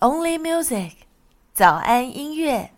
[0.00, 0.92] Only Music，
[1.52, 2.70] 早安音乐。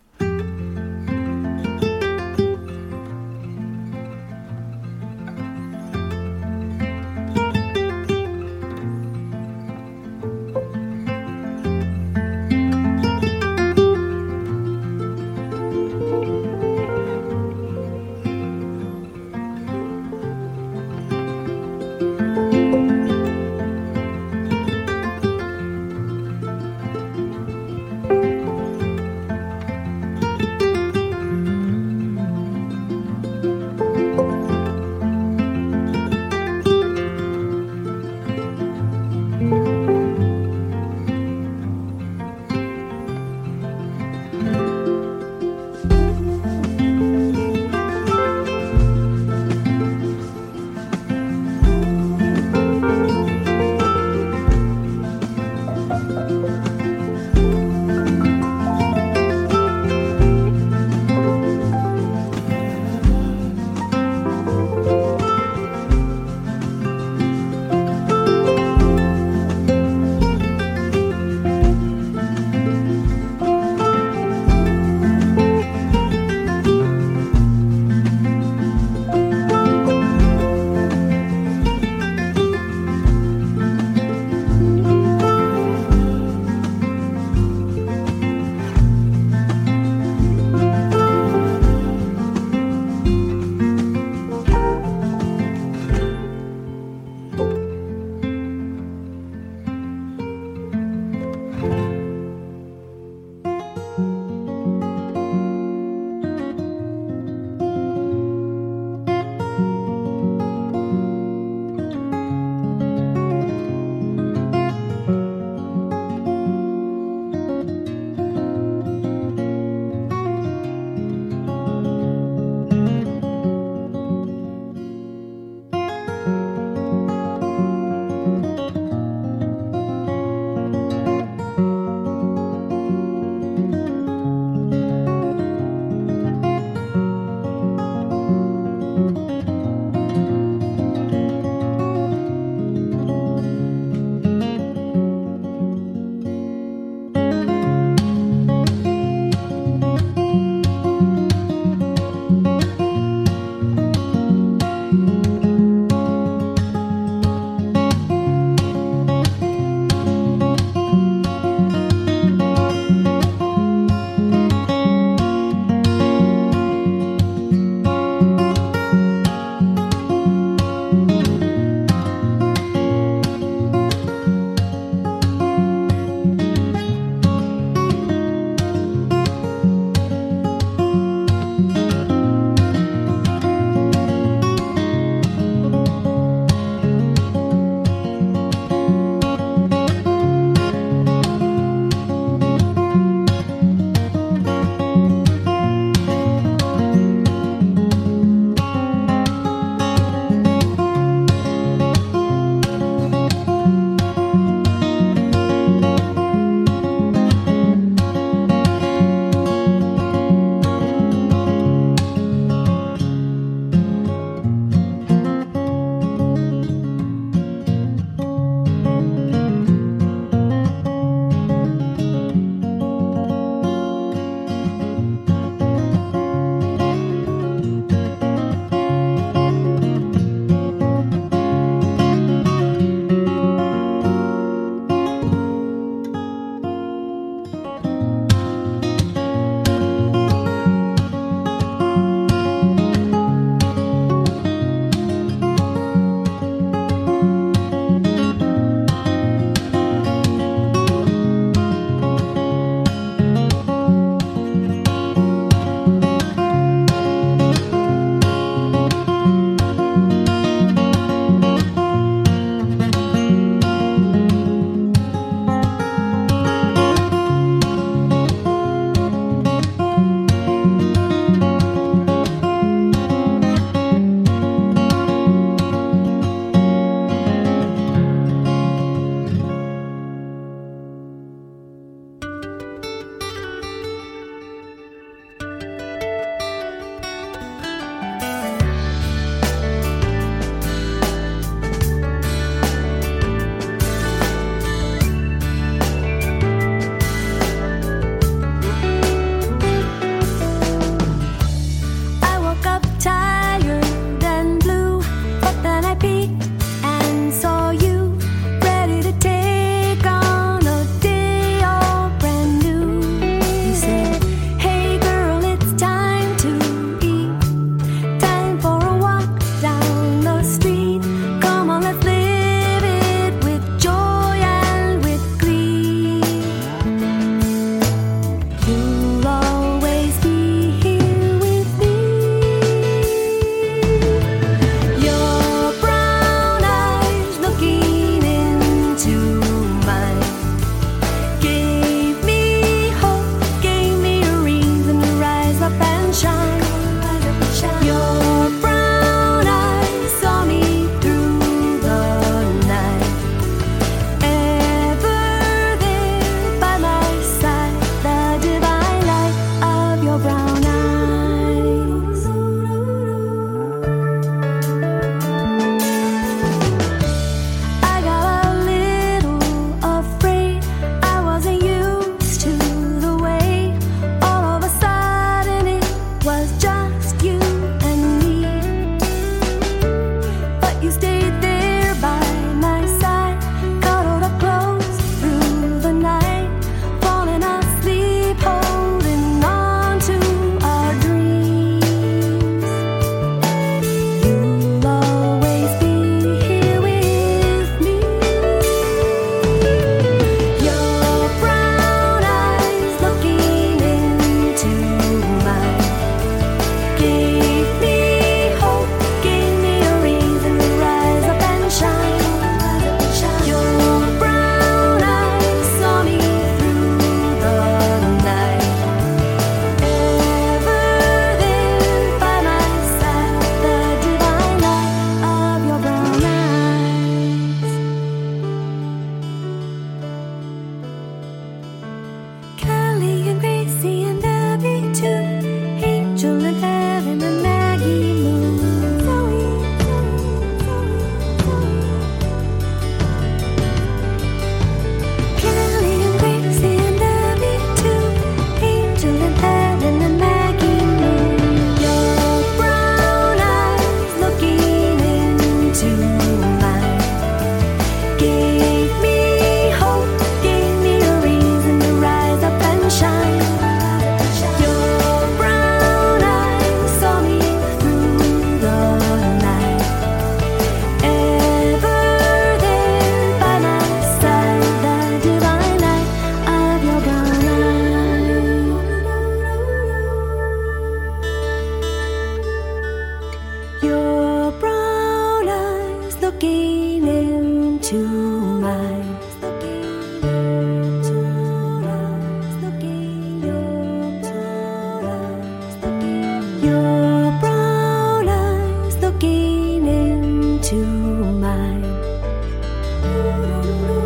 [503.39, 504.00] you.